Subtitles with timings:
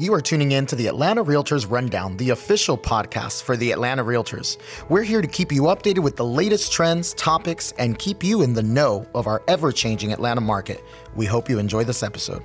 [0.00, 4.02] You are tuning in to the Atlanta Realtors Rundown, the official podcast for the Atlanta
[4.02, 4.56] Realtors.
[4.88, 8.54] We're here to keep you updated with the latest trends, topics, and keep you in
[8.54, 10.82] the know of our ever changing Atlanta market.
[11.14, 12.42] We hope you enjoy this episode.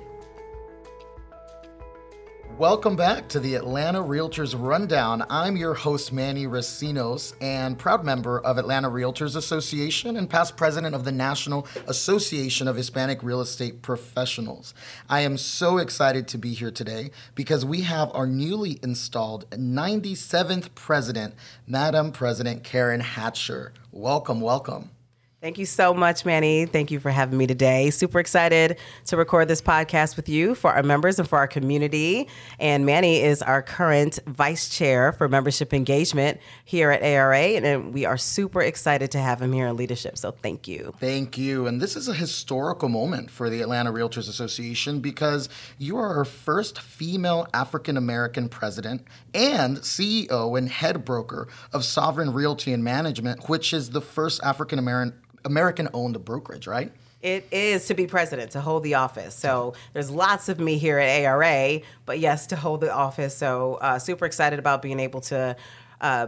[2.58, 5.26] Welcome back to the Atlanta Realtors Rundown.
[5.28, 10.94] I'm your host, Manny Recinos, and proud member of Atlanta Realtors Association and past president
[10.94, 14.72] of the National Association of Hispanic Real Estate Professionals.
[15.06, 20.74] I am so excited to be here today because we have our newly installed 97th
[20.74, 21.34] president,
[21.66, 23.74] Madam President Karen Hatcher.
[23.92, 24.95] Welcome, welcome.
[25.42, 26.64] Thank you so much, Manny.
[26.64, 27.90] Thank you for having me today.
[27.90, 32.26] Super excited to record this podcast with you for our members and for our community.
[32.58, 37.36] And Manny is our current vice chair for membership engagement here at ARA.
[37.38, 40.16] And we are super excited to have him here in leadership.
[40.16, 40.94] So thank you.
[40.98, 41.66] Thank you.
[41.66, 46.24] And this is a historical moment for the Atlanta Realtors Association because you are our
[46.24, 53.50] first female African American president and CEO and head broker of Sovereign Realty and Management,
[53.50, 56.92] which is the first African American American owned brokerage, right?
[57.22, 59.34] It is to be president, to hold the office.
[59.34, 63.34] So there's lots of me here at ARA, but yes, to hold the office.
[63.34, 65.56] So uh, super excited about being able to
[66.00, 66.26] uh,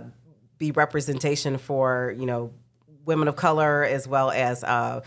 [0.57, 2.53] be representation for you know
[3.05, 5.03] women of color as well as uh,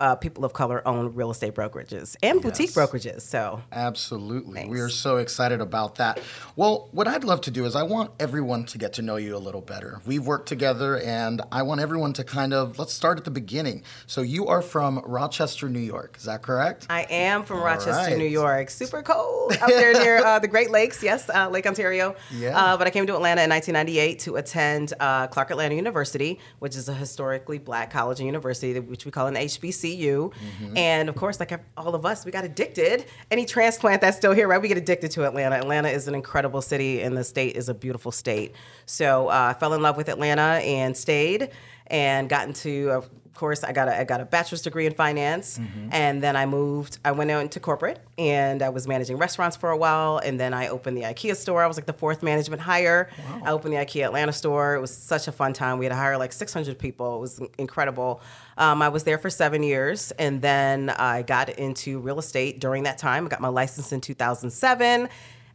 [0.00, 2.42] uh, people of color own real estate brokerages and yes.
[2.42, 3.22] boutique brokerages.
[3.22, 4.54] So, absolutely.
[4.54, 4.72] Thanks.
[4.72, 6.20] We are so excited about that.
[6.56, 9.36] Well, what I'd love to do is I want everyone to get to know you
[9.36, 10.00] a little better.
[10.04, 13.82] We've worked together, and I want everyone to kind of let's start at the beginning.
[14.06, 16.16] So, you are from Rochester, New York.
[16.18, 16.86] Is that correct?
[16.90, 18.18] I am from All Rochester, right.
[18.18, 18.70] New York.
[18.70, 21.02] Super cold out there near uh, the Great Lakes.
[21.02, 22.16] Yes, uh, Lake Ontario.
[22.32, 22.58] Yeah.
[22.58, 26.76] Uh, but I came to Atlanta in 1998 to attend uh, Clark Atlanta University, which
[26.76, 29.51] is a historically black college and university, which we call an HBCU.
[29.58, 30.32] HBCU.
[30.32, 30.76] Mm-hmm.
[30.76, 33.06] And of course, like all of us, we got addicted.
[33.30, 34.60] Any transplant that's still here, right?
[34.60, 35.56] We get addicted to Atlanta.
[35.56, 38.54] Atlanta is an incredible city, and the state is a beautiful state.
[38.86, 41.50] So uh, I fell in love with Atlanta and stayed
[41.88, 43.02] and got into a
[43.34, 45.88] course, I got a, I got a bachelor's degree in finance, mm-hmm.
[45.92, 46.98] and then I moved.
[47.04, 50.68] I went into corporate, and I was managing restaurants for a while, and then I
[50.68, 51.62] opened the IKEA store.
[51.62, 53.10] I was like the fourth management hire.
[53.18, 53.42] Wow.
[53.44, 54.74] I opened the IKEA Atlanta store.
[54.74, 55.78] It was such a fun time.
[55.78, 57.16] We had to hire like 600 people.
[57.16, 58.20] It was incredible.
[58.58, 62.82] Um, I was there for seven years, and then I got into real estate during
[62.84, 63.26] that time.
[63.26, 65.08] I got my license in 2007.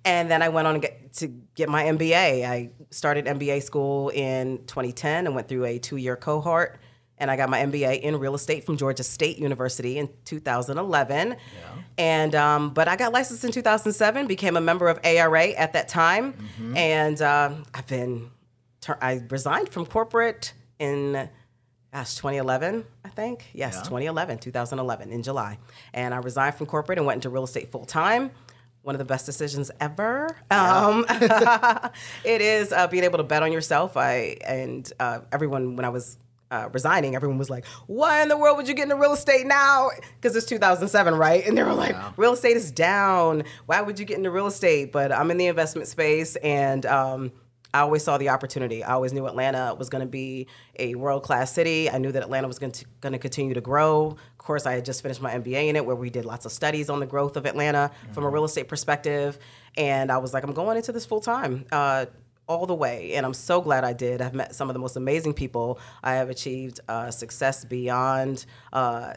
[0.05, 2.47] And then I went on to get, to get my MBA.
[2.47, 6.79] I started MBA school in 2010 and went through a two year cohort
[7.19, 11.29] and I got my MBA in real estate from Georgia State University in 2011.
[11.29, 11.35] Yeah.
[11.97, 15.87] And um, but I got licensed in 2007, became a member of ARA at that
[15.87, 16.77] time, mm-hmm.
[16.77, 18.29] and uh, I've been
[19.01, 21.29] I resigned from corporate in
[21.91, 23.81] gosh 2011 I think yes yeah.
[23.81, 25.57] 2011 2011 in July,
[25.93, 28.31] and I resigned from corporate and went into real estate full time
[28.83, 30.29] one of the best decisions ever.
[30.49, 30.85] Yeah.
[30.87, 31.05] Um,
[32.23, 33.97] it is uh, being able to bet on yourself.
[33.97, 36.17] I and uh, everyone when I was
[36.51, 39.45] uh, resigning, everyone was like, "Why in the world would you get into real estate
[39.45, 41.45] now?" Because it's 2007, right?
[41.45, 42.11] And they were like, yeah.
[42.17, 43.43] "Real estate is down.
[43.65, 47.31] Why would you get into real estate?" But I'm in the investment space, and um,
[47.73, 48.83] I always saw the opportunity.
[48.83, 50.47] I always knew Atlanta was going to be
[50.79, 51.89] a world class city.
[51.89, 54.11] I knew that Atlanta was going to going to continue to grow.
[54.11, 56.51] Of course, I had just finished my MBA in it, where we did lots of
[56.51, 58.13] studies on the growth of Atlanta mm-hmm.
[58.13, 59.37] from a real estate perspective.
[59.75, 61.65] And I was like, I'm going into this full time.
[61.71, 62.05] Uh,
[62.47, 63.13] all the way.
[63.13, 64.21] And I'm so glad I did.
[64.21, 65.79] I've met some of the most amazing people.
[66.03, 68.45] I have achieved uh, success beyond.
[68.71, 69.13] Uh,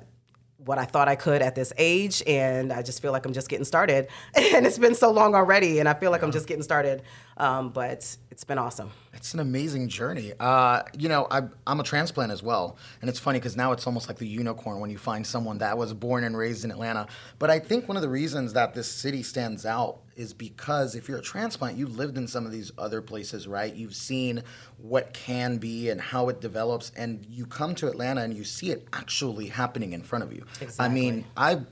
[0.65, 3.49] what I thought I could at this age, and I just feel like I'm just
[3.49, 4.09] getting started.
[4.35, 6.27] and it's been so long already, and I feel like yeah.
[6.27, 7.03] I'm just getting started.
[7.41, 8.91] Um, but it's been awesome.
[9.15, 10.35] It's an amazing journey.
[10.39, 13.87] Uh, you know, I, am a transplant as well, and it's funny because now it's
[13.87, 17.07] almost like the unicorn when you find someone that was born and raised in Atlanta.
[17.39, 21.09] But I think one of the reasons that this city stands out is because if
[21.09, 23.75] you're a transplant, you've lived in some of these other places, right?
[23.75, 24.43] You've seen
[24.77, 28.71] what can be and how it develops, and you come to Atlanta and you see
[28.71, 30.45] it actually happening in front of you.
[30.61, 30.85] Exactly.
[30.85, 31.63] I mean, I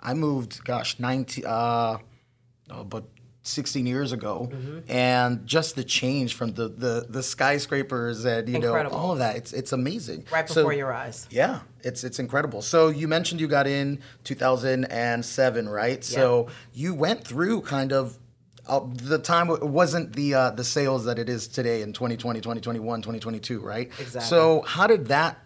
[0.00, 1.98] I moved, gosh, 90, uh,
[2.70, 3.04] oh, but
[3.42, 4.80] 16 years ago mm-hmm.
[4.90, 8.96] and just the change from the, the, the skyscrapers and you incredible.
[8.96, 10.26] know all of that it's it's amazing.
[10.30, 11.26] Right before so, your eyes.
[11.30, 12.62] Yeah it's it's incredible.
[12.62, 15.90] So you mentioned you got in 2007 right?
[15.90, 16.00] Yeah.
[16.00, 18.18] so you went through kind of
[18.66, 23.02] uh, the time wasn't the uh, the sales that it is today in 2020 2021
[23.02, 23.88] 2022 right?
[23.98, 24.20] Exactly.
[24.20, 25.38] So how did that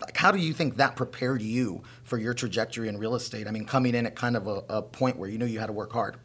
[0.00, 3.46] like how do you think that prepared you for your trajectory in real estate?
[3.46, 5.66] I mean coming in at kind of a, a point where you knew you had
[5.66, 6.16] to work hard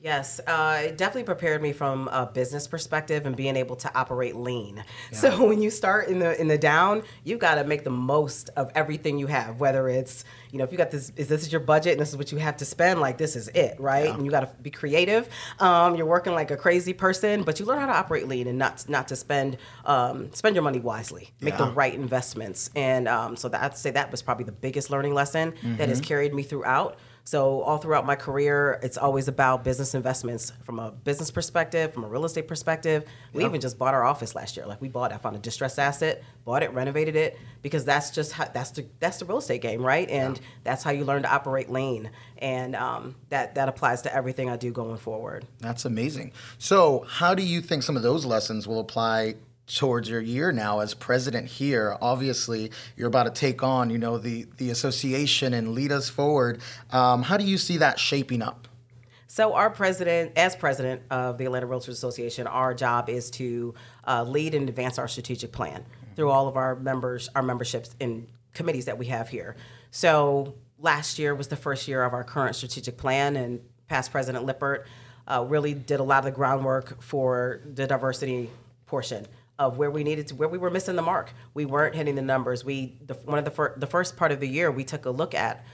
[0.00, 4.36] Yes, uh, it definitely prepared me from a business perspective and being able to operate
[4.36, 4.84] lean.
[5.10, 5.18] Yeah.
[5.18, 8.48] So when you start in the in the down, you've got to make the most
[8.50, 9.58] of everything you have.
[9.58, 12.10] Whether it's you know if you got this, is this is your budget and this
[12.10, 14.04] is what you have to spend, like this is it, right?
[14.04, 14.14] Yeah.
[14.14, 15.28] And you got to be creative.
[15.58, 18.56] Um, you're working like a crazy person, but you learn how to operate lean and
[18.56, 21.64] not not to spend um, spend your money wisely, make yeah.
[21.64, 22.70] the right investments.
[22.76, 25.76] And um, so that, I'd say that was probably the biggest learning lesson mm-hmm.
[25.78, 26.06] that has mm-hmm.
[26.06, 27.00] carried me throughout.
[27.28, 32.04] So all throughout my career, it's always about business investments from a business perspective, from
[32.04, 33.04] a real estate perspective.
[33.34, 34.64] We even just bought our office last year.
[34.64, 38.32] Like we bought, I found a distressed asset, bought it, renovated it, because that's just
[38.32, 40.08] how, that's the that's the real estate game, right?
[40.08, 40.42] And yeah.
[40.64, 44.56] that's how you learn to operate lean, and um, that that applies to everything I
[44.56, 45.46] do going forward.
[45.58, 46.32] That's amazing.
[46.56, 49.34] So how do you think some of those lessons will apply
[49.68, 51.96] towards your year now as president here.
[52.00, 56.60] Obviously, you're about to take on, you know, the the association and lead us forward.
[56.90, 58.66] Um, how do you see that shaping up?
[59.26, 63.74] So, our president, as president of the Atlanta Realtors Association, our job is to
[64.06, 65.84] uh, lead and advance our strategic plan
[66.16, 69.54] through all of our members, our memberships and committees that we have here.
[69.90, 74.44] So, last year was the first year of our current strategic plan, and past President
[74.44, 74.86] Lippert
[75.26, 78.48] uh, really did a lot of the groundwork for the diversity
[78.86, 79.26] portion
[79.58, 81.32] of where we needed to where we were missing the mark.
[81.54, 82.64] We weren't hitting the numbers.
[82.64, 85.10] We the, one of the fir- the first part of the year we took a
[85.10, 85.64] look at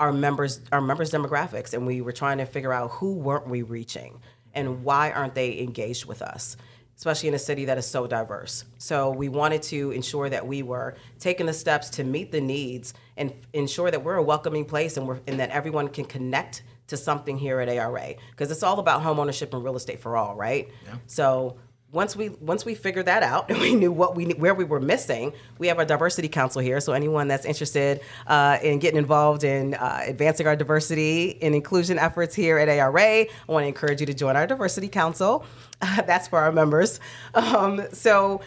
[0.00, 3.62] our members our members demographics and we were trying to figure out who weren't we
[3.62, 4.20] reaching
[4.54, 6.56] and why aren't they engaged with us
[6.96, 10.62] especially in a city that is so diverse so we wanted to ensure that we
[10.62, 14.96] were taking the steps to meet the needs and ensure that we're a welcoming place
[14.96, 18.78] and, we're, and that everyone can connect to something here at ARA because it's all
[18.80, 20.96] about homeownership and real estate for all right yeah.
[21.06, 21.56] so
[21.94, 24.80] once we once we figured that out and we knew what we where we were
[24.80, 26.80] missing, we have our diversity council here.
[26.80, 31.98] So anyone that's interested uh, in getting involved in uh, advancing our diversity and inclusion
[31.98, 35.46] efforts here at ARA, I want to encourage you to join our diversity council.
[35.80, 37.00] Uh, that's for our members.
[37.34, 38.40] Um, so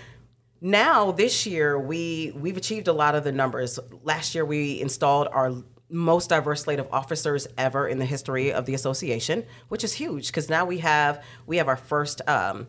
[0.59, 3.79] now this year we we've achieved a lot of the numbers.
[4.03, 5.53] Last year we installed our
[5.89, 10.27] most diverse slate of officers ever in the history of the association, which is huge
[10.27, 12.21] because now we have we have our first.
[12.27, 12.67] Um,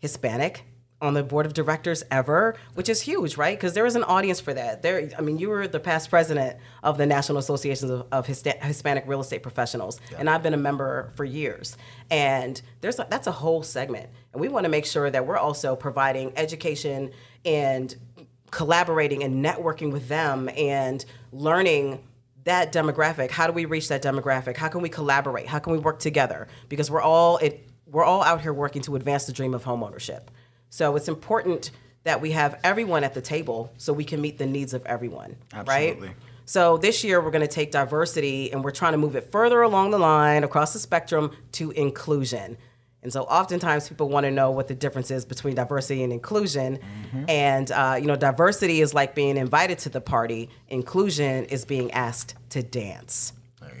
[0.00, 0.64] Hispanic
[1.02, 3.56] on the board of directors ever, which is huge, right?
[3.56, 4.82] Because there is an audience for that.
[4.82, 9.04] There, I mean, you were the past president of the National Association of, of Hispanic
[9.06, 10.18] Real Estate Professionals, yeah.
[10.18, 11.76] and I've been a member for years.
[12.10, 15.38] And there's a, that's a whole segment, and we want to make sure that we're
[15.38, 17.12] also providing education
[17.44, 17.96] and
[18.50, 22.04] collaborating and networking with them and learning
[22.44, 23.30] that demographic.
[23.30, 24.56] How do we reach that demographic?
[24.56, 25.46] How can we collaborate?
[25.46, 26.48] How can we work together?
[26.68, 30.22] Because we're all it we're all out here working to advance the dream of homeownership.
[30.70, 31.70] So it's important
[32.04, 35.36] that we have everyone at the table so we can meet the needs of everyone.
[35.52, 36.08] Absolutely.
[36.08, 36.16] Right?
[36.46, 39.62] So this year we're going to take diversity and we're trying to move it further
[39.62, 42.56] along the line across the spectrum to inclusion.
[43.02, 46.78] And so oftentimes people want to know what the difference is between diversity and inclusion.
[46.78, 47.24] Mm-hmm.
[47.28, 51.92] And, uh, you know, diversity is like being invited to the party, inclusion is being
[51.92, 53.32] asked to dance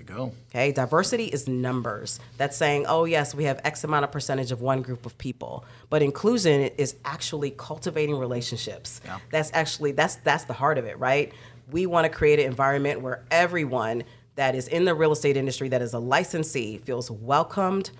[0.04, 0.32] go.
[0.50, 2.20] Okay, diversity is numbers.
[2.36, 5.64] That's saying, oh, yes, we have X amount of percentage of one group of people.
[5.88, 9.00] But inclusion is actually cultivating relationships.
[9.04, 9.18] Yeah.
[9.30, 11.32] That's actually that's that's the heart of it, right?
[11.70, 14.04] We want to create an environment where everyone
[14.34, 17.90] that is in the real estate industry that is a licensee feels welcomed,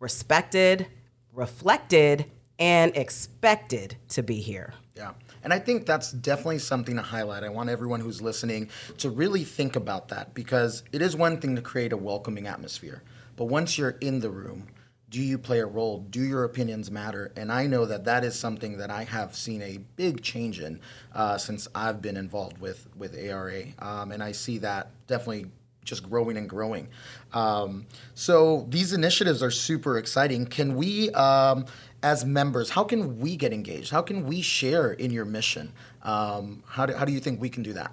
[0.00, 0.86] respected,
[1.32, 2.26] reflected,
[2.58, 4.74] and expected to be here.
[4.96, 5.12] Yeah.
[5.42, 7.44] And I think that's definitely something to highlight.
[7.44, 11.56] I want everyone who's listening to really think about that because it is one thing
[11.56, 13.02] to create a welcoming atmosphere.
[13.36, 14.66] But once you're in the room,
[15.10, 15.98] do you play a role?
[15.98, 17.32] Do your opinions matter?
[17.36, 20.78] And I know that that is something that I have seen a big change in
[21.12, 25.46] uh, since I've been involved with with ARA, um, and I see that definitely
[25.90, 26.88] just growing and growing.
[27.34, 30.46] Um, so these initiatives are super exciting.
[30.46, 31.66] Can we um,
[32.02, 33.90] as members, how can we get engaged?
[33.90, 35.72] How can we share in your mission?
[36.02, 37.92] Um, how, do, how do you think we can do that?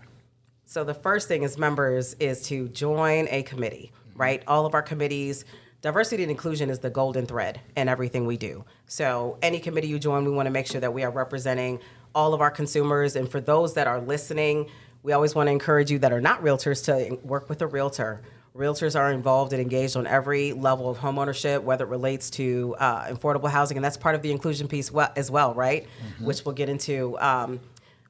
[0.66, 4.20] So, the first thing as members is to join a committee, mm-hmm.
[4.20, 4.44] right?
[4.48, 5.46] All of our committees,
[5.82, 8.66] diversity and inclusion is the golden thread in everything we do.
[8.86, 11.80] So, any committee you join, we want to make sure that we are representing
[12.13, 13.16] all of our consumers.
[13.16, 14.70] And for those that are listening,
[15.07, 18.21] we always want to encourage you that are not realtors to work with a realtor
[18.53, 23.05] Realtors are involved and engaged on every level of homeownership, whether it relates to uh,
[23.05, 25.83] affordable housing, and that's part of the inclusion piece as well, right?
[25.83, 26.25] Mm-hmm.
[26.25, 27.19] Which we'll get into.
[27.19, 27.59] Um,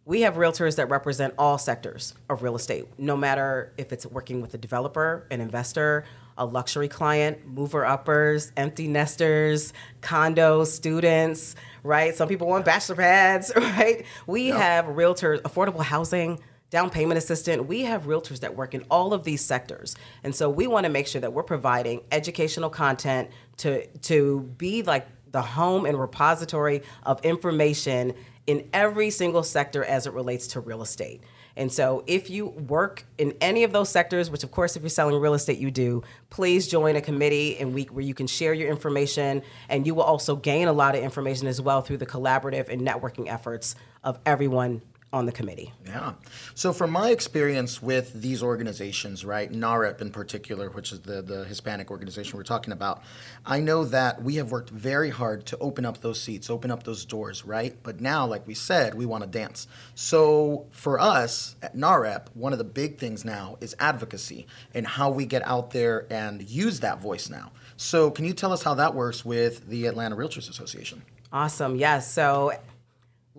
[0.06, 4.40] we have realtors that represent all sectors of real estate, no matter if it's working
[4.40, 6.06] with a developer, an investor,
[6.38, 12.16] a luxury client, mover uppers, empty nesters, condos, students, right?
[12.16, 14.06] Some people want bachelor pads, right?
[14.28, 14.58] We yep.
[14.58, 16.40] have realtors, affordable housing
[16.70, 17.68] down payment assistant.
[17.68, 19.96] We have realtors that work in all of these sectors.
[20.24, 24.84] And so we want to make sure that we're providing educational content to to be
[24.84, 28.14] like the home and repository of information
[28.48, 31.22] in every single sector as it relates to real estate.
[31.58, 34.90] And so, if you work in any of those sectors, which of course, if you're
[34.90, 38.54] selling real estate, you do, please join a committee and week where you can share
[38.54, 39.42] your information.
[39.68, 42.82] And you will also gain a lot of information as well through the collaborative and
[42.82, 44.84] networking efforts of everyone
[45.14, 45.72] on the committee.
[45.86, 46.14] Yeah.
[46.54, 51.46] So from my experience with these organizations, right, NAHREP in particular, which is the, the
[51.46, 53.02] Hispanic organization we're talking about,
[53.46, 56.84] I know that we have worked very hard to open up those seats, open up
[56.84, 57.74] those doors, right?
[57.84, 59.66] But now, like we said, we want to dance.
[59.96, 65.10] So for us at NAHREP, one of the big things now is advocacy and how
[65.10, 67.54] we get out there and use that voice now.
[67.78, 71.04] So can you tell us how that works with the Atlanta Realtors Association?
[71.32, 71.78] Awesome.
[71.78, 72.12] Yes.
[72.12, 72.54] So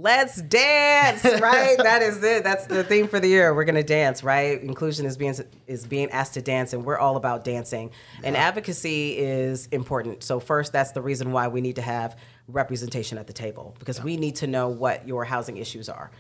[0.00, 1.76] Let's dance, right?
[1.83, 2.45] that is it.
[2.45, 3.52] That's the theme for the year.
[3.52, 4.62] We're gonna dance, right?
[4.62, 5.35] Inclusion is being
[5.67, 7.90] is being asked to dance, and we're all about dancing.
[8.23, 10.23] And advocacy is important.
[10.23, 14.00] So first, that's the reason why we need to have representation at the table because
[14.00, 16.12] we need to know what your housing issues are.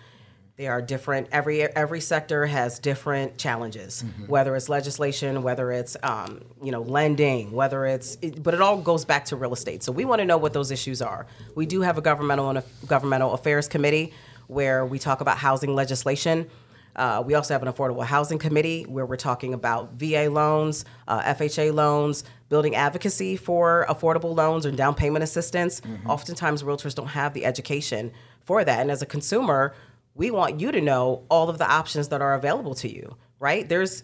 [0.58, 1.28] They are different.
[1.30, 4.26] Every every sector has different challenges, mm-hmm.
[4.26, 8.18] whether it's legislation, whether it's um, you know lending, whether it's.
[8.22, 9.84] It, but it all goes back to real estate.
[9.84, 11.28] So we want to know what those issues are.
[11.54, 14.12] We do have a governmental and a governmental affairs committee
[14.48, 16.50] where we talk about housing legislation.
[16.96, 21.22] Uh, we also have an affordable housing committee where we're talking about VA loans, uh,
[21.34, 25.80] FHA loans, building advocacy for affordable loans and down payment assistance.
[25.82, 26.10] Mm-hmm.
[26.10, 28.10] Oftentimes, realtors don't have the education
[28.40, 29.72] for that, and as a consumer
[30.18, 33.66] we want you to know all of the options that are available to you, right?
[33.66, 34.02] There's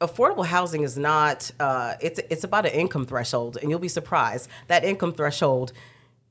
[0.00, 4.50] affordable housing is not uh, it's it's about an income threshold, and you'll be surprised
[4.66, 5.72] that income threshold.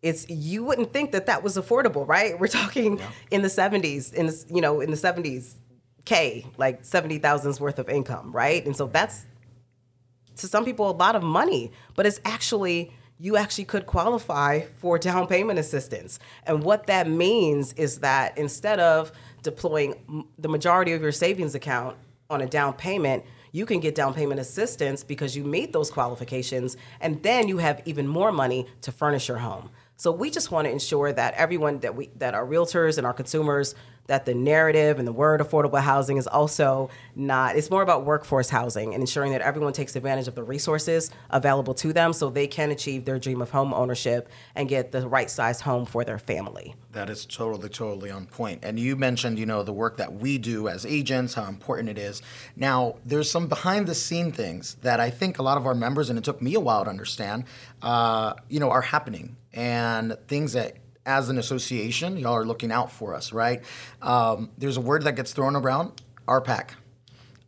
[0.01, 2.37] It's you wouldn't think that that was affordable, right?
[2.39, 3.09] We're talking yeah.
[3.31, 5.53] in the 70s, in the, you know, in the 70s,
[6.03, 8.65] K, like 70,000's worth of income, right?
[8.65, 9.25] And so that's
[10.35, 12.91] to some people a lot of money, but it's actually
[13.23, 16.19] you actually could qualify for down payment assistance.
[16.45, 19.13] And what that means is that instead of
[19.43, 21.95] deploying the majority of your savings account
[22.29, 26.75] on a down payment, you can get down payment assistance because you meet those qualifications,
[26.99, 29.69] and then you have even more money to furnish your home.
[29.95, 33.13] So we just want to ensure that everyone that we that our realtors and our
[33.13, 33.73] consumers
[34.07, 38.49] that the narrative and the word affordable housing is also not it's more about workforce
[38.49, 42.47] housing and ensuring that everyone takes advantage of the resources available to them so they
[42.47, 46.19] can achieve their dream of home ownership and get the right size home for their
[46.19, 48.59] family that is totally totally on point.
[48.63, 51.97] and you mentioned you know the work that we do as agents how important it
[51.97, 52.21] is
[52.55, 56.09] now there's some behind the scene things that i think a lot of our members
[56.09, 57.43] and it took me a while to understand
[57.81, 62.91] uh, you know are happening and things that as an association, y'all are looking out
[62.91, 63.61] for us, right?
[64.01, 66.71] Um, there's a word that gets thrown around, RPAC.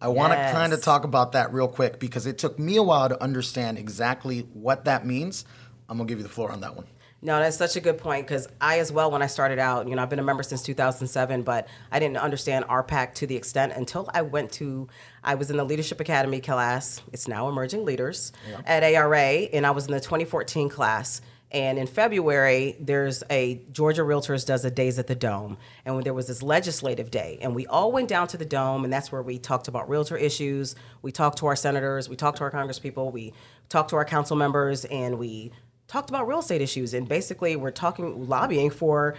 [0.01, 0.53] I want to yes.
[0.53, 3.77] kind of talk about that real quick because it took me a while to understand
[3.77, 5.45] exactly what that means.
[5.87, 6.85] I'm gonna give you the floor on that one.
[7.21, 9.95] No, that's such a good point because I, as well, when I started out, you
[9.95, 13.73] know, I've been a member since 2007, but I didn't understand RPAC to the extent
[13.75, 14.87] until I went to,
[15.23, 17.01] I was in the Leadership Academy class.
[17.13, 18.61] It's now Emerging Leaders yeah.
[18.67, 21.21] at ARA, and I was in the 2014 class.
[21.51, 26.13] And in February, there's a Georgia Realtors does a Days at the Dome, and there
[26.13, 29.21] was this legislative day, and we all went down to the Dome, and that's where
[29.21, 30.75] we talked about realtor issues.
[31.01, 33.31] We talked to our senators, we talked to our congresspeople, we
[33.69, 35.51] talked to our council members, and we
[35.87, 36.93] talked about real estate issues.
[36.93, 39.15] And basically, we're talking lobbying for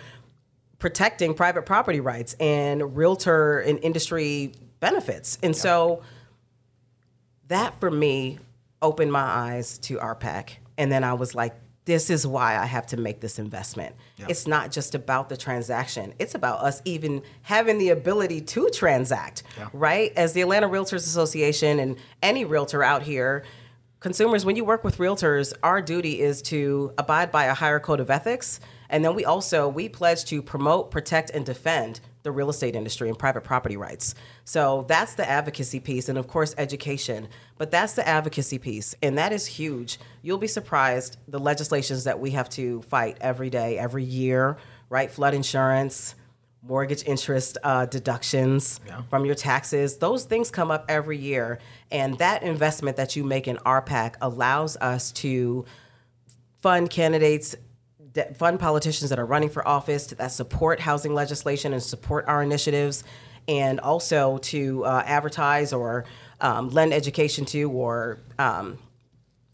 [0.79, 5.39] protecting private property rights and realtor and industry benefits.
[5.43, 6.03] And so
[7.49, 8.39] that for me
[8.83, 10.51] opened my eyes to RPAC.
[10.77, 11.55] And then I was like,
[11.87, 13.95] this is why I have to make this investment.
[14.19, 14.29] Yep.
[14.29, 19.45] It's not just about the transaction, it's about us even having the ability to transact,
[19.57, 19.69] yeah.
[19.73, 20.13] right?
[20.17, 23.45] As the Atlanta Realtors Association and any realtor out here,
[24.01, 28.01] consumers, when you work with realtors, our duty is to abide by a higher code
[28.01, 28.61] of ethics.
[28.89, 33.09] And then we also we pledge to promote, protect, and defend the real estate industry
[33.09, 34.15] and private property rights.
[34.45, 37.29] So that's the advocacy piece, and of course, education.
[37.57, 39.99] But that's the advocacy piece, and that is huge.
[40.23, 44.57] You'll be surprised the legislations that we have to fight every day, every year,
[44.91, 45.11] right?
[45.11, 46.17] Flood insurance,
[46.63, 49.03] mortgage interest uh, deductions yeah.
[49.09, 49.99] from your taxes.
[49.99, 51.59] Those things come up every year.
[51.91, 55.65] And that investment that you make in RPAC allows us to
[56.61, 57.55] fund candidates
[58.37, 63.05] fund politicians that are running for office that support housing legislation and support our initiatives,
[63.49, 66.05] and also to uh, advertise or
[66.41, 68.79] um, lend education to or um,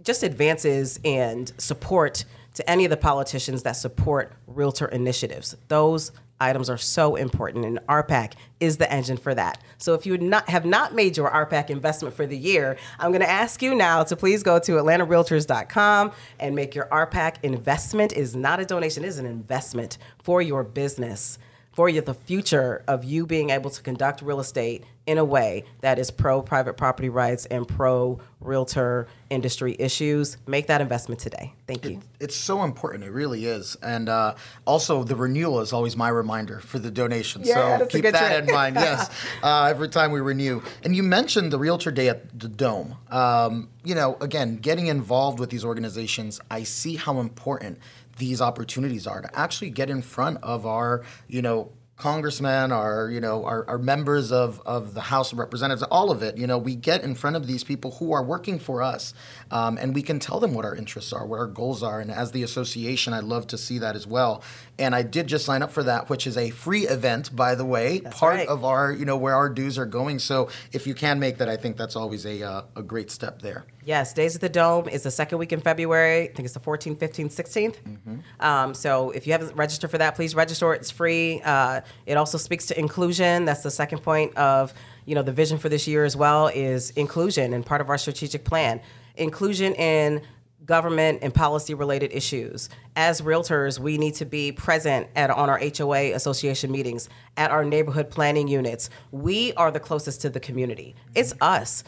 [0.02, 5.56] just advances and support to any of the politicians that support realtor initiatives.
[5.68, 6.12] Those
[6.48, 9.62] items are so important, and RPAC is the engine for that.
[9.78, 13.22] So if you not, have not made your RPAC investment for the year, I'm going
[13.22, 18.12] to ask you now to please go to atlantarealtors.com and make your RPAC investment.
[18.12, 21.38] It is not a donation; it is an investment for your business
[21.72, 25.64] for you the future of you being able to conduct real estate in a way
[25.80, 30.36] that is pro private property rights and pro realtor industry issues.
[30.46, 31.54] Make that investment today.
[31.66, 31.90] Thank you.
[31.96, 33.02] It, it's so important.
[33.02, 33.76] It really is.
[33.82, 37.42] And uh, also, the renewal is always my reminder for the donation.
[37.44, 38.48] Yeah, so keep that trick.
[38.48, 38.76] in mind.
[38.82, 39.10] Yes,
[39.44, 40.60] uh, every time we renew.
[40.82, 42.96] And you mentioned the Realtor Day at the Dome.
[43.10, 47.78] Um, you know, again, getting involved with these organizations, I see how important
[48.18, 53.20] these opportunities are to actually get in front of our, you know, congressmen, our you
[53.20, 56.36] know our, our members of, of the House of Representatives, all of it.
[56.36, 59.14] You know, we get in front of these people who are working for us,
[59.52, 62.00] um, and we can tell them what our interests are, what our goals are.
[62.00, 64.42] And as the association, I love to see that as well.
[64.78, 67.64] And I did just sign up for that, which is a free event, by the
[67.64, 68.48] way, that's part right.
[68.48, 70.18] of our you know where our dues are going.
[70.18, 73.42] So if you can make that, I think that's always a uh, a great step
[73.42, 73.64] there.
[73.84, 76.24] Yes, Days of the Dome is the second week in February.
[76.24, 77.76] I think it's the 14th, 15th, 16th.
[77.76, 78.16] Mm-hmm.
[78.40, 80.72] Um, so if you haven't registered for that, please register.
[80.72, 81.42] It's free.
[81.44, 83.44] Uh, it also speaks to inclusion.
[83.44, 84.72] That's the second point of
[85.04, 87.98] you know the vision for this year as well is inclusion and part of our
[87.98, 88.80] strategic plan.
[89.16, 90.22] Inclusion in
[90.64, 92.68] government and policy related issues.
[92.94, 97.64] As realtors, we need to be present at on our HOA association meetings, at our
[97.64, 98.90] neighborhood planning units.
[99.10, 100.94] We are the closest to the community.
[101.16, 101.82] It's us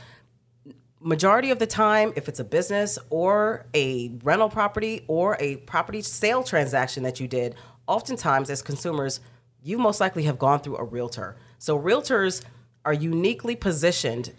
[1.04, 6.00] majority of the time, if it's a business or a rental property or a property
[6.00, 7.54] sale transaction that you did,
[7.86, 9.20] oftentimes as consumers,
[9.62, 11.36] you most likely have gone through a realtor.
[11.58, 12.42] So realtors
[12.86, 14.32] are uniquely positioned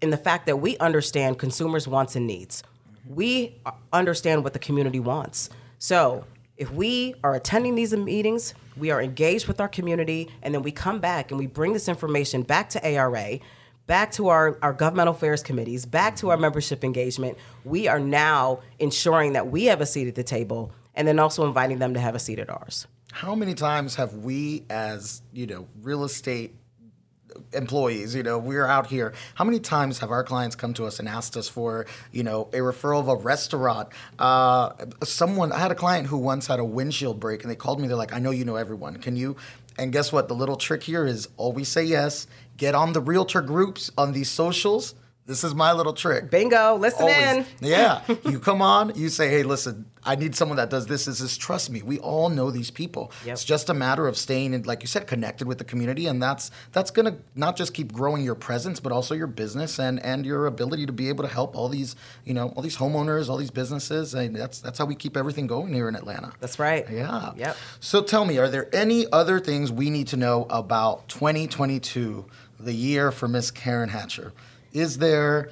[0.00, 2.62] in the fact that we understand consumers' wants and needs.
[3.08, 3.56] We
[3.92, 5.50] understand what the community wants.
[5.78, 6.24] So
[6.56, 10.70] if we are attending these meetings, we are engaged with our community, and then we
[10.70, 13.40] come back and we bring this information back to ARA
[13.86, 18.60] back to our, our governmental affairs committees, back to our membership engagement, we are now
[18.78, 22.00] ensuring that we have a seat at the table and then also inviting them to
[22.00, 22.86] have a seat at ours.
[23.12, 26.54] How many times have we, as you know, real estate
[27.52, 29.12] employees, you know, we're out here.
[29.34, 32.42] How many times have our clients come to us and asked us for, you know,
[32.52, 33.88] a referral of a restaurant?
[34.18, 34.72] Uh,
[35.04, 37.88] someone, I had a client who once had a windshield break and they called me.
[37.88, 38.96] They're like, I know you know everyone.
[38.96, 39.36] Can you?
[39.78, 40.28] And guess what?
[40.28, 44.30] The little trick here is always say yes get on the realtor groups on these
[44.30, 44.94] socials.
[45.26, 46.30] This is my little trick.
[46.30, 47.18] Bingo, listen Always.
[47.18, 47.46] in.
[47.60, 48.02] yeah.
[48.24, 51.06] You come on, you say, hey, listen, I need someone that does this.
[51.06, 51.82] This is trust me.
[51.82, 53.10] We all know these people.
[53.24, 53.32] Yep.
[53.32, 56.06] It's just a matter of staying in, like you said, connected with the community.
[56.06, 60.00] And that's that's gonna not just keep growing your presence, but also your business and
[60.04, 63.28] and your ability to be able to help all these, you know, all these homeowners,
[63.28, 64.14] all these businesses.
[64.14, 66.34] And that's that's how we keep everything going here in Atlanta.
[66.38, 66.86] That's right.
[66.88, 67.32] Yeah.
[67.36, 67.56] Yep.
[67.80, 72.26] So tell me, are there any other things we need to know about 2022?
[72.58, 74.32] the year for Miss Karen Hatcher.
[74.76, 75.48] Is there,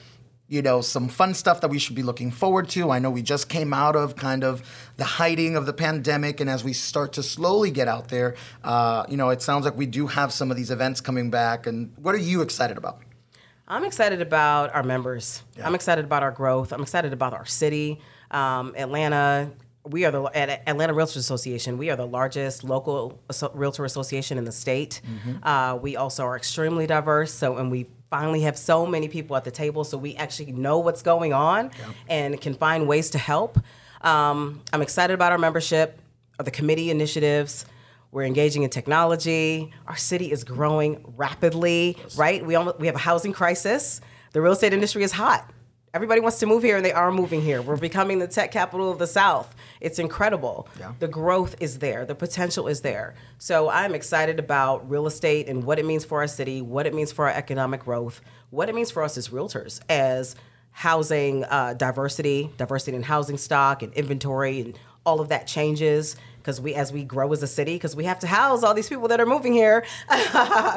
[0.48, 2.90] you know, some fun stuff that we should be looking forward to?
[2.90, 4.62] I know we just came out of kind of
[4.98, 8.34] the hiding of the pandemic, and as we start to slowly get out there,
[8.64, 11.66] uh, you know, it sounds like we do have some of these events coming back.
[11.66, 13.00] And what are you excited about?
[13.66, 15.42] I'm excited about our members.
[15.56, 15.66] Yeah.
[15.66, 16.70] I'm excited about our growth.
[16.70, 18.02] I'm excited about our city.
[18.30, 19.50] Um, Atlanta
[19.86, 21.76] we are the at Atlanta Realtors Association.
[21.76, 23.20] We are the largest local
[23.52, 25.02] realtor association in the state.
[25.04, 25.46] Mm-hmm.
[25.46, 27.32] Uh, we also are extremely diverse.
[27.32, 30.78] So, and we finally have so many people at the table, so we actually know
[30.78, 31.92] what's going on yeah.
[32.08, 33.58] and can find ways to help.
[34.02, 35.98] Um, I'm excited about our membership,
[36.38, 37.66] the committee initiatives.
[38.12, 39.72] We're engaging in technology.
[39.86, 41.96] Our city is growing rapidly.
[41.98, 42.16] Yes.
[42.16, 42.44] Right?
[42.44, 44.00] We almost, we have a housing crisis.
[44.32, 45.50] The real estate industry is hot.
[45.94, 47.62] Everybody wants to move here, and they are moving here.
[47.62, 49.54] We're becoming the tech capital of the South.
[49.80, 50.66] It's incredible.
[50.76, 50.92] Yeah.
[50.98, 53.14] The growth is there, the potential is there.
[53.38, 56.94] So I'm excited about real estate and what it means for our city, what it
[56.94, 60.34] means for our economic growth, what it means for us as realtors, as
[60.72, 64.76] housing uh, diversity, diversity in housing stock and inventory, and
[65.06, 68.18] all of that changes because we as we grow as a city because we have
[68.18, 69.84] to house all these people that are moving here.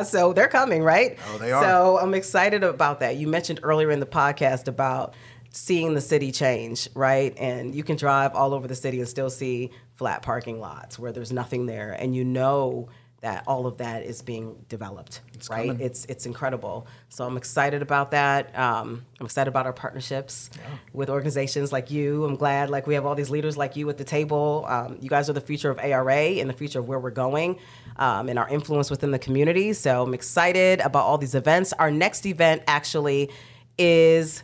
[0.05, 1.17] So they're coming right?
[1.29, 1.61] Oh they are.
[1.63, 3.17] So i'm excited about that.
[3.17, 5.15] You mentioned earlier in the podcast about
[5.51, 7.37] seeing the city change right?
[7.37, 11.11] And you can drive all over the city and still see flat parking lots where
[11.11, 11.91] there's nothing there.
[11.91, 12.89] And you know
[13.27, 15.67] that all of that is being developed, it's right?
[15.67, 15.85] Coming.
[15.85, 16.87] It's it's incredible.
[17.09, 18.57] So I'm excited about that.
[18.57, 20.61] Um, I'm excited about our partnerships yeah.
[20.93, 22.23] with organizations like you.
[22.23, 24.65] I'm glad like we have all these leaders like you at the table.
[24.69, 27.59] Um, you guys are the future of ARA and the future of where we're going
[27.97, 29.73] um, and our influence within the community.
[29.73, 31.73] So I'm excited about all these events.
[31.73, 33.29] Our next event actually
[33.77, 34.41] is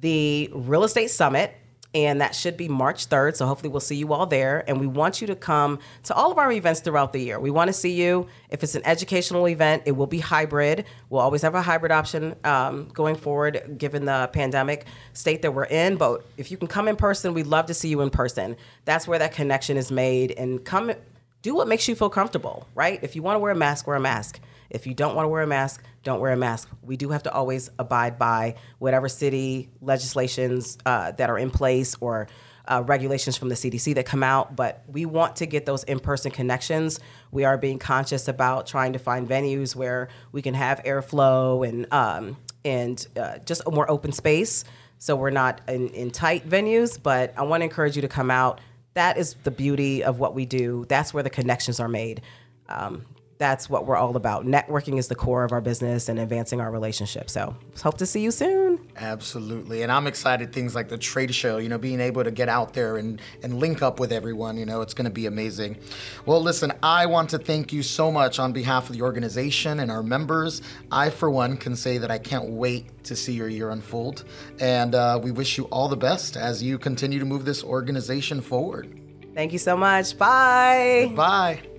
[0.00, 1.54] the Real Estate Summit
[1.94, 3.36] and that should be March 3rd.
[3.36, 4.64] So hopefully we'll see you all there.
[4.66, 7.38] And we want you to come to all of our events throughout the year.
[7.38, 8.26] We want to see you.
[8.48, 10.86] If it's an educational event, it will be hybrid.
[11.10, 15.66] We'll always have a hybrid option um, going forward, given the pandemic state that we're
[15.66, 15.96] in.
[15.96, 18.56] But if you can come in person, we'd love to see you in person.
[18.86, 20.32] That's where that connection is made.
[20.32, 20.92] And come,
[21.42, 23.00] do what makes you feel comfortable, right?
[23.02, 24.40] If you want to wear a mask, wear a mask.
[24.72, 26.68] If you don't want to wear a mask, don't wear a mask.
[26.82, 31.94] We do have to always abide by whatever city legislations uh, that are in place
[32.00, 32.26] or
[32.66, 36.00] uh, regulations from the CDC that come out, but we want to get those in
[36.00, 37.00] person connections.
[37.30, 41.92] We are being conscious about trying to find venues where we can have airflow and,
[41.92, 44.64] um, and uh, just a more open space.
[44.98, 48.30] So we're not in, in tight venues, but I want to encourage you to come
[48.30, 48.60] out.
[48.94, 50.86] That is the beauty of what we do.
[50.88, 52.22] That's where the connections are made.
[52.68, 53.04] Um,
[53.42, 54.46] that's what we're all about.
[54.46, 57.28] Networking is the core of our business and advancing our relationship.
[57.28, 58.78] So hope to see you soon.
[58.96, 59.82] Absolutely.
[59.82, 62.72] And I'm excited things like the trade show, you know, being able to get out
[62.72, 65.76] there and, and link up with everyone, you know, it's going to be amazing.
[66.24, 69.90] Well, listen, I want to thank you so much on behalf of the organization and
[69.90, 70.62] our members.
[70.92, 74.22] I, for one, can say that I can't wait to see your year unfold.
[74.60, 78.40] And uh, we wish you all the best as you continue to move this organization
[78.40, 79.00] forward.
[79.34, 80.16] Thank you so much.
[80.16, 81.10] Bye.
[81.16, 81.71] Bye.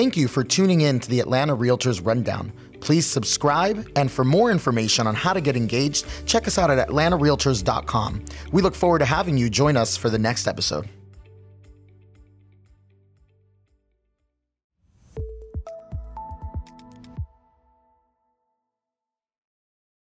[0.00, 2.54] Thank you for tuning in to the Atlanta Realtors Rundown.
[2.80, 6.88] Please subscribe, and for more information on how to get engaged, check us out at
[6.88, 8.24] atlantarealtors.com.
[8.50, 10.88] We look forward to having you join us for the next episode.